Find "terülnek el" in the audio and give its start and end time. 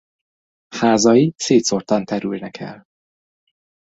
2.05-2.85